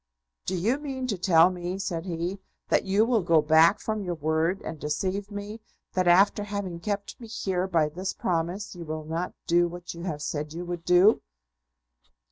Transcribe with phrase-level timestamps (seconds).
[0.47, 4.15] "Do you mean to tell me," said he, "that you will go back from your
[4.15, 5.61] word, and deceive me;
[5.93, 10.01] that after having kept me here by this promise, you will not do what you
[10.01, 11.21] have said you would do?"